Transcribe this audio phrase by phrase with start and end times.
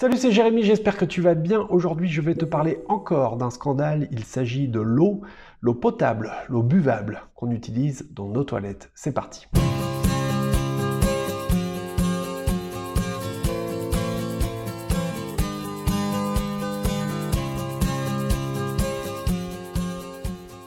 [0.00, 1.66] Salut, c'est Jérémy, j'espère que tu vas bien.
[1.68, 4.08] Aujourd'hui, je vais te parler encore d'un scandale.
[4.10, 5.20] Il s'agit de l'eau,
[5.60, 8.90] l'eau potable, l'eau buvable qu'on utilise dans nos toilettes.
[8.94, 9.46] C'est parti.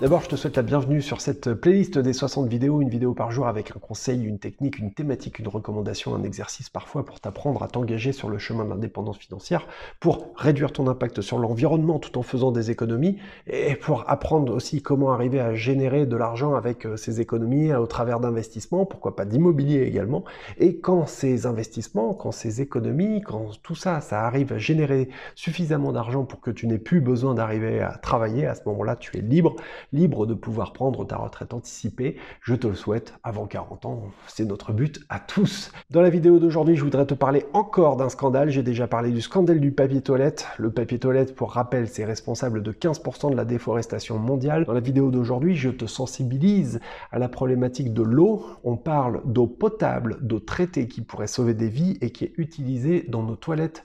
[0.04, 3.32] D'abord, je te souhaite la bienvenue sur cette playlist des 60 vidéos, une vidéo par
[3.32, 7.64] jour avec un conseil, une technique, une thématique, une recommandation, un exercice parfois pour t'apprendre
[7.64, 9.66] à t'engager sur le chemin de l'indépendance financière,
[10.02, 14.82] pour réduire ton impact sur l'environnement tout en faisant des économies, et pour apprendre aussi
[14.82, 19.24] comment arriver à générer de l'argent avec euh, ces économies au travers d'investissements, pourquoi pas
[19.24, 20.26] d'immobilier également,
[20.58, 25.94] et quand ces investissements, quand ces économies, quand tout ça, ça arrive à générer suffisamment
[25.94, 29.22] d'argent pour que tu n'aies plus besoin d'arriver à travailler, à ce moment-là, tu es
[29.22, 29.56] libre
[29.94, 32.18] libre de pouvoir prendre ta retraite anticipée.
[32.42, 35.72] Je te le souhaite avant 40 ans, c'est notre but à tous.
[35.92, 38.50] Dans la vidéo d'aujourd'hui, je voudrais te parler encore d'un scandale.
[38.50, 40.48] J'ai déjà parlé du scandale du papier toilette.
[40.58, 44.66] Le papier toilette, pour rappel, c'est responsable de 15% de la déforestation mondiale.
[44.66, 46.80] Dans la vidéo d'aujourd'hui, je te sensibilise
[47.12, 48.46] à la problématique de l'eau.
[48.64, 53.06] On parle d'eau potable, d'eau traitée qui pourrait sauver des vies et qui est utilisée
[53.08, 53.84] dans nos toilettes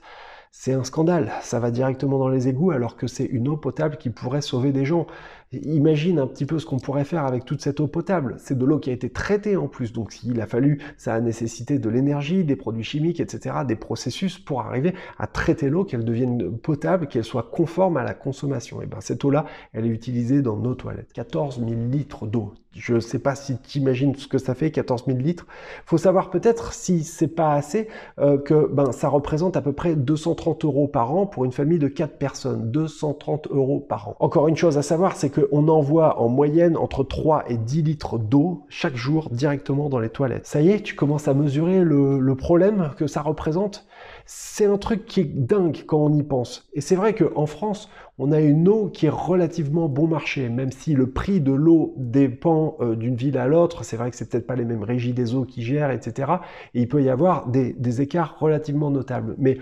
[0.51, 1.31] c'est un scandale.
[1.41, 4.71] Ça va directement dans les égouts alors que c'est une eau potable qui pourrait sauver
[4.71, 5.05] des gens.
[5.51, 8.35] Imagine un petit peu ce qu'on pourrait faire avec toute cette eau potable.
[8.37, 11.19] C'est de l'eau qui a été traitée en plus, donc s'il a fallu, ça a
[11.19, 16.05] nécessité de l'énergie, des produits chimiques, etc., des processus pour arriver à traiter l'eau, qu'elle
[16.05, 18.83] devienne potable, qu'elle soit conforme à la consommation.
[18.83, 21.13] Et bien cette eau-là, elle est utilisée dans nos toilettes.
[21.13, 22.53] 14 000 litres d'eau.
[22.73, 25.47] Je ne sais pas si tu imagines ce que ça fait, 14 000 litres.
[25.85, 27.87] faut savoir peut-être, si c'est pas assez,
[28.19, 31.79] euh, que ben, ça représente à peu près 230 euros par an pour une famille
[31.79, 32.69] de 4 personnes.
[32.69, 34.15] 230 euros par an.
[34.19, 37.83] Encore une chose à savoir, c'est que on envoie en moyenne entre 3 et 10
[37.83, 40.45] litres d'eau chaque jour directement dans les toilettes.
[40.45, 43.87] Ça y est, tu commences à mesurer le, problème que ça représente.
[44.25, 46.69] C'est un truc qui est dingue quand on y pense.
[46.73, 50.71] Et c'est vrai qu'en France, on a une eau qui est relativement bon marché, même
[50.71, 53.83] si le prix de l'eau dépend euh, d'une ville à l'autre.
[53.83, 56.31] C'est vrai que c'est peut-être pas les mêmes régies des eaux qui gèrent, etc.
[56.73, 59.35] Et il peut y avoir des, des écarts relativement notables.
[59.37, 59.57] Mais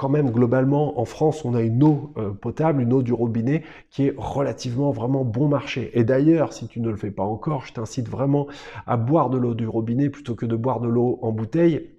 [0.00, 3.62] quand même globalement en France on a une eau euh, potable, une eau du robinet
[3.90, 5.90] qui est relativement vraiment bon marché.
[5.92, 8.46] Et d'ailleurs si tu ne le fais pas encore, je t'incite vraiment
[8.86, 11.90] à boire de l'eau du robinet plutôt que de boire de l'eau en bouteille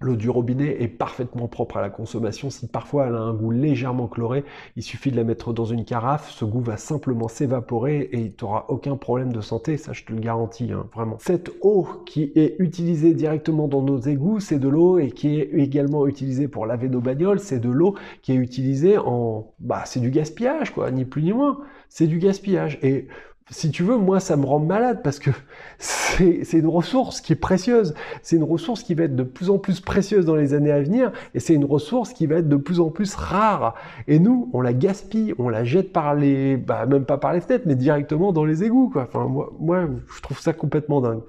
[0.00, 2.50] L'eau du robinet est parfaitement propre à la consommation.
[2.50, 4.44] Si parfois elle a un goût légèrement chloré,
[4.76, 6.30] il suffit de la mettre dans une carafe.
[6.30, 9.76] Ce goût va simplement s'évaporer et tu n'auras aucun problème de santé.
[9.76, 11.16] Ça, je te le garantis, hein, vraiment.
[11.18, 15.50] Cette eau qui est utilisée directement dans nos égouts, c'est de l'eau et qui est
[15.54, 17.40] également utilisée pour laver nos bagnoles.
[17.40, 21.32] C'est de l'eau qui est utilisée en, bah, c'est du gaspillage, quoi, ni plus ni
[21.32, 21.58] moins.
[21.88, 22.78] C'est du gaspillage.
[22.82, 23.08] Et
[23.50, 25.30] si tu veux, moi, ça me rend malade parce que
[25.78, 27.94] c'est une ressource qui est précieuse.
[28.22, 30.82] C'est une ressource qui va être de plus en plus précieuse dans les années à
[30.82, 33.74] venir et c'est une ressource qui va être de plus en plus rare.
[34.06, 37.40] Et nous, on la gaspille, on la jette par les, bah, même pas par les
[37.40, 39.08] fenêtres, mais directement dans les égouts, quoi.
[39.08, 41.20] Enfin, moi, moi, je trouve ça complètement dingue.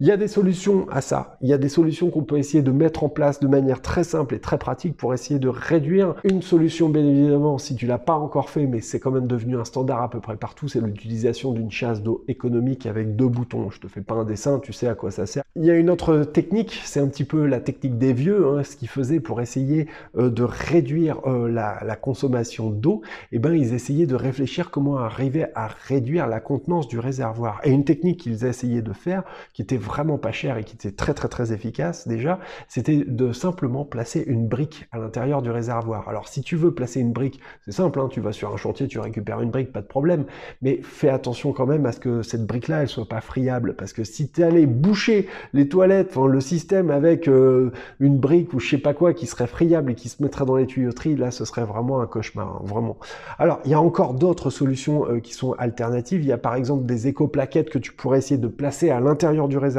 [0.00, 1.36] Il y a des solutions à ça.
[1.40, 4.02] Il y a des solutions qu'on peut essayer de mettre en place de manière très
[4.02, 6.14] simple et très pratique pour essayer de réduire.
[6.24, 9.56] Une solution, bien évidemment, si tu l'as pas encore fait, mais c'est quand même devenu
[9.56, 13.70] un standard à peu près partout, c'est l'utilisation d'une chasse d'eau économique avec deux boutons.
[13.70, 15.44] Je te fais pas un dessin, tu sais à quoi ça sert.
[15.56, 18.64] Il y a une autre technique, c'est un petit peu la technique des vieux, hein,
[18.64, 23.02] ce qu'ils faisaient pour essayer euh, de réduire euh, la, la, consommation d'eau.
[23.30, 27.60] Et eh ben, ils essayaient de réfléchir comment arriver à réduire la contenance du réservoir.
[27.62, 29.22] Et une technique qu'ils essayaient de faire,
[29.52, 33.32] qui était vraiment pas cher et qui était très très très efficace déjà, c'était de
[33.32, 36.08] simplement placer une brique à l'intérieur du réservoir.
[36.08, 38.88] Alors si tu veux placer une brique, c'est simple, hein, tu vas sur un chantier,
[38.88, 40.24] tu récupères une brique, pas de problème,
[40.62, 43.92] mais fais attention quand même à ce que cette brique-là, elle soit pas friable, parce
[43.92, 48.60] que si tu allé boucher les toilettes, enfin, le système avec euh, une brique ou
[48.60, 51.30] je sais pas quoi qui serait friable et qui se mettrait dans les tuyauteries, là
[51.30, 52.96] ce serait vraiment un cauchemar, hein, vraiment.
[53.38, 56.54] Alors il y a encore d'autres solutions euh, qui sont alternatives, il y a par
[56.54, 59.73] exemple des éco-plaquettes que tu pourrais essayer de placer à l'intérieur du réservoir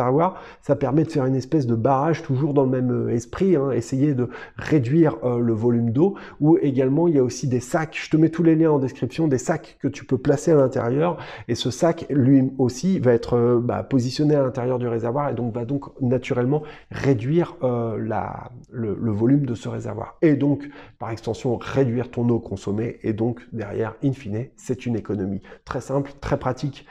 [0.61, 3.71] ça permet de faire une espèce de barrage toujours dans le même euh, esprit, hein,
[3.71, 7.97] essayer de réduire euh, le volume d'eau, ou également il y a aussi des sacs,
[8.01, 10.55] je te mets tous les liens en description, des sacs que tu peux placer à
[10.55, 15.29] l'intérieur, et ce sac lui aussi va être euh, bah, positionné à l'intérieur du réservoir
[15.29, 20.17] et donc va donc naturellement réduire la, le, le, volume de ce réservoir.
[20.21, 20.69] Et donc,
[20.99, 25.41] par extension, réduire ton eau consommée, et donc derrière, in fine, c'est une économie.
[25.63, 26.85] Très simple, très pratique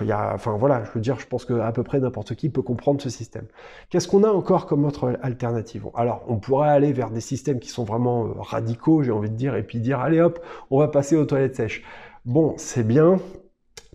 [0.00, 2.00] il y a, enfin voilà, je veux dire, je pense que à peu près
[2.34, 3.46] qui peut comprendre ce système.
[3.90, 5.86] Qu'est-ce qu'on a encore comme autre alternative?
[5.94, 9.36] Alors, on pourrait aller vers des systèmes qui sont vraiment euh, radicaux, j'ai envie de
[9.36, 11.82] dire, et puis dire, allez hop, on va passer aux toilettes sèches.
[12.24, 13.18] Bon, c'est bien,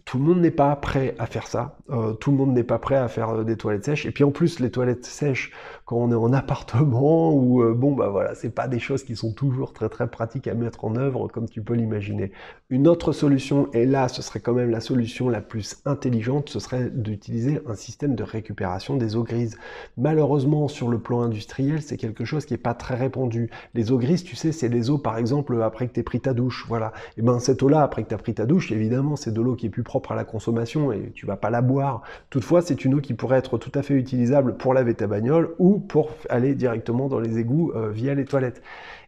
[0.07, 1.77] tout le monde n'est pas prêt à faire ça.
[1.89, 4.05] Euh, tout le monde n'est pas prêt à faire euh, des toilettes sèches.
[4.05, 5.51] Et puis en plus, les toilettes sèches,
[5.87, 9.15] quand on est en appartement, ou euh, bon, bah voilà, c'est pas des choses qui
[9.15, 12.33] sont toujours très très pratiques à mettre en œuvre, comme tu peux l'imaginer.
[12.69, 16.59] Une autre solution, et là, ce serait quand même la solution la plus intelligente, ce
[16.59, 19.57] serait d'utiliser un système de récupération des eaux grises.
[19.95, 23.49] Malheureusement, sur le plan industriel, c'est quelque chose qui est pas très répandu.
[23.73, 26.33] Les eaux grises, tu sais, c'est les eaux, par exemple, après que tu pris ta
[26.33, 26.65] douche.
[26.67, 26.91] Voilà.
[27.17, 29.55] Et ben cette eau-là, après que tu as pris ta douche, évidemment, c'est de l'eau
[29.55, 32.01] qui est plus propre à la consommation et tu vas pas la boire.
[32.29, 35.55] Toutefois, c'est une eau qui pourrait être tout à fait utilisable pour laver ta bagnole
[35.59, 38.61] ou pour aller directement dans les égouts euh, via les toilettes.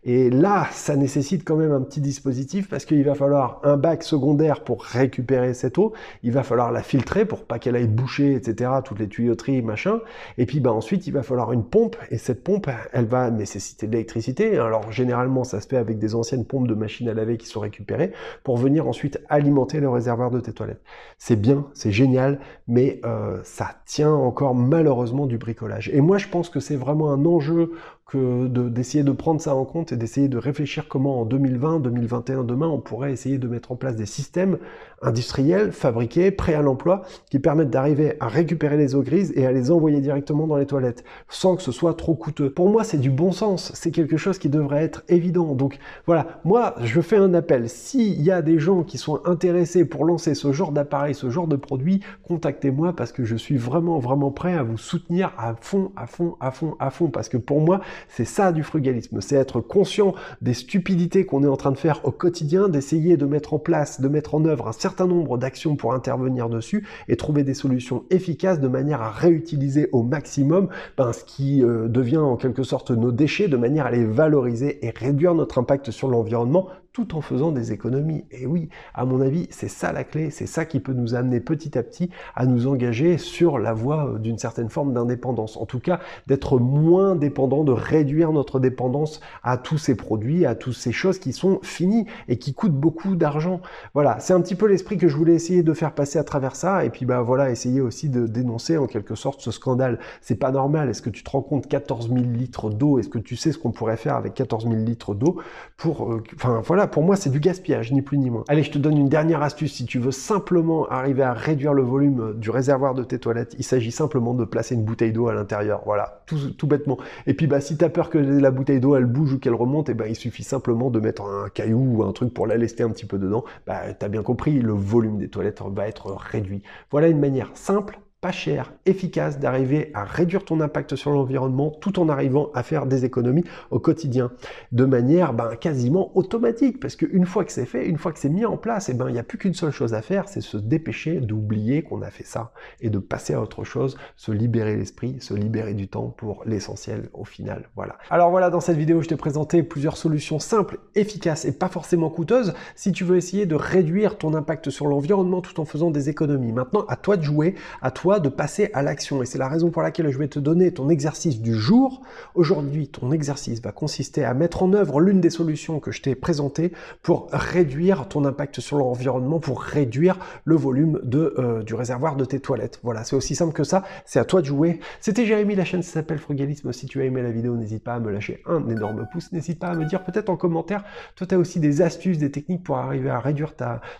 [0.03, 4.01] Et là, ça nécessite quand même un petit dispositif parce qu'il va falloir un bac
[4.03, 5.91] secondaire pour récupérer cette eau.
[6.23, 8.71] Il va falloir la filtrer pour pas qu'elle aille boucher, etc.
[8.85, 9.99] Toutes les tuyauteries, machin.
[10.37, 11.97] Et puis, bah, ensuite, il va falloir une pompe.
[12.11, 14.57] Et cette pompe, elle va nécessiter de l'électricité.
[14.57, 17.59] Alors, généralement, ça se fait avec des anciennes pompes de machines à laver qui sont
[17.59, 18.13] récupérées
[18.43, 20.81] pour venir ensuite alimenter le réservoir de tes toilettes.
[21.17, 25.89] C'est bien, c'est génial, mais euh, ça tient encore malheureusement du bricolage.
[25.93, 27.73] Et moi, je pense que c'est vraiment un enjeu
[28.09, 32.43] que d'essayer de, prendre ça en compte et d'essayer de réfléchir comment en 2020, 2021,
[32.43, 34.57] demain, on pourrait essayer de mettre en place des systèmes
[35.01, 39.51] industriels, fabriqués, prêts à l'emploi, qui permettent d'arriver à récupérer les eaux grises et à
[39.51, 42.49] les envoyer directement dans les toilettes, sans que ce soit trop coûteux.
[42.49, 45.55] Pour moi, c'est du bon sens, c'est quelque chose qui devrait être évident.
[45.55, 47.69] Donc voilà, moi, je fais un appel.
[47.69, 51.47] S'il y a des gens qui sont intéressés pour lancer ce genre d'appareil, ce genre
[51.47, 55.91] de produit, contactez-moi parce que je suis vraiment, vraiment prêt à vous soutenir à fond,
[55.95, 59.35] à fond, à fond, à fond, parce que pour moi, c'est ça du frugalisme, c'est
[59.35, 63.53] être conscient des stupidités qu'on est en train de faire au quotidien, d'essayer de mettre
[63.53, 67.43] en place, de mettre en œuvre un certain nombre d'actions pour intervenir dessus et trouver
[67.43, 72.35] des solutions efficaces de manière à réutiliser au maximum ben, ce qui euh, devient en
[72.35, 76.67] quelque sorte nos déchets, de manière à les valoriser et réduire notre impact sur l'environnement
[77.05, 78.25] tout en faisant des économies.
[78.31, 81.39] Et oui, à mon avis, c'est ça la clé, c'est ça qui peut nous amener
[81.39, 85.57] petit à petit à nous engager sur la voie euh, d'une certaine forme d'indépendance.
[85.57, 90.55] En tout cas, d'être moins dépendant, de réduire notre dépendance à tous ces produits, à
[90.55, 93.61] toutes ces choses qui sont finies et qui coûtent beaucoup d'argent.
[93.93, 96.55] Voilà, c'est un petit peu l'esprit que je voulais essayer de faire passer à travers
[96.55, 96.83] ça.
[96.85, 99.99] Et puis bah voilà, essayer aussi de dénoncer en quelque sorte ce scandale.
[100.21, 100.89] C'est pas normal.
[100.89, 103.57] Est-ce que tu te rends compte 14 000 litres d'eau Est-ce que tu sais ce
[103.57, 105.39] qu'on pourrait faire avec 14 000 litres d'eau
[105.77, 108.43] pour, euh, enfin voilà pour moi, c'est du gaspillage, ni plus ni moins.
[108.47, 109.73] Allez, je te donne une dernière astuce.
[109.73, 113.63] Si tu veux simplement arriver à réduire le volume du réservoir de tes toilettes, il
[113.63, 115.81] s'agit simplement de placer une bouteille d'eau à l'intérieur.
[115.85, 116.97] Voilà, tout, bêtement.
[117.27, 119.55] Et puis, bah, si tu as peur que la bouteille d'eau, elle bouge ou qu'elle
[119.55, 122.47] remonte, et eh ben, il suffit simplement de mettre un caillou ou un truc pour
[122.47, 123.43] la lester un petit peu dedans.
[123.67, 126.63] Bah, tu as bien compris, le volume des toilettes va être réduit.
[126.91, 131.99] Voilà une manière simple pas cher, efficace d'arriver à réduire ton impact sur l'environnement tout
[131.99, 134.31] en arrivant à faire des économies au quotidien
[134.73, 138.27] de manière ben, quasiment automatique parce qu'une fois que c'est fait, une fois que c'est
[138.27, 140.41] mis en place, eh ben il n'y a plus qu'une seule chose à faire, c'est
[140.41, 142.51] se dépêcher d'oublier qu'on a fait ça
[142.81, 147.09] et de passer à autre chose, se libérer l'esprit, se libérer du temps pour l'essentiel
[147.13, 147.69] au final.
[147.77, 147.97] Voilà.
[148.09, 152.09] Alors voilà, dans cette vidéo, je t'ai présenté plusieurs solutions simples, efficaces et pas forcément
[152.09, 156.09] coûteuses si tu veux essayer de réduire ton impact sur l'environnement tout en faisant des
[156.09, 156.51] économies.
[156.51, 159.21] Maintenant, à toi de jouer, à toi de passer à l'action.
[159.21, 162.01] Et c'est la raison pour laquelle je vais te donner ton exercice du jour.
[162.33, 166.15] Aujourd'hui, ton exercice va consister à mettre en œuvre l'une des solutions que je t'ai
[166.15, 166.71] présentées
[167.03, 172.39] pour réduire ton impact sur l'environnement, pour réduire le volume euh, du réservoir de tes
[172.39, 172.79] toilettes.
[172.81, 173.83] Voilà, c'est aussi simple que ça.
[174.05, 174.79] C'est à toi de jouer.
[175.01, 176.71] C'était Jérémy, la chaîne s'appelle Frugalisme.
[176.71, 179.31] Si tu as aimé la vidéo, n'hésite pas à me lâcher un énorme pouce.
[179.31, 180.83] N'hésite pas à me dire peut-être en commentaire,
[181.15, 183.53] toi tu as aussi des astuces, des techniques pour arriver à réduire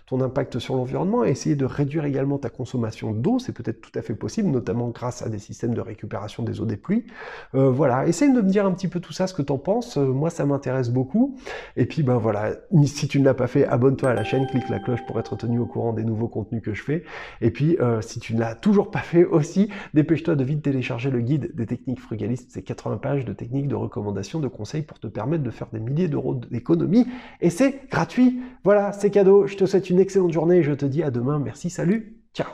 [0.06, 3.38] ton impact sur l'environnement et essayer de réduire également ta consommation d'eau.
[3.38, 6.66] C'est peut-être tout à fait possible, notamment grâce à des systèmes de récupération des eaux
[6.66, 7.04] des pluies.
[7.54, 9.58] Euh, voilà, essaye de me dire un petit peu tout ça, ce que tu en
[9.58, 9.96] penses.
[9.96, 11.36] Euh, moi, ça m'intéresse beaucoup.
[11.76, 12.52] Et puis, ben voilà,
[12.84, 15.36] si tu ne l'as pas fait, abonne-toi à la chaîne, clique la cloche pour être
[15.36, 17.04] tenu au courant des nouveaux contenus que je fais.
[17.40, 21.10] Et puis, euh, si tu ne l'as toujours pas fait aussi, dépêche-toi de vite télécharger
[21.10, 22.50] le guide des techniques frugalistes.
[22.52, 25.80] C'est 80 pages de techniques, de recommandations, de conseils pour te permettre de faire des
[25.80, 27.06] milliers d'euros d'économie.
[27.40, 28.40] Et c'est gratuit.
[28.64, 29.46] Voilà, c'est cadeau.
[29.46, 31.38] Je te souhaite une excellente journée et je te dis à demain.
[31.38, 32.48] Merci, salut, ciao